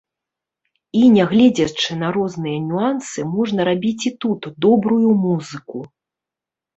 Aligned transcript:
І 0.99 1.01
нягледзячы 1.17 1.97
на 2.03 2.07
розныя 2.15 2.57
нюансы 2.69 3.25
можна 3.33 3.61
рабіць 3.69 4.03
і 4.11 4.13
тут 4.25 4.49
добрую 4.65 5.11
музыку. 5.27 5.77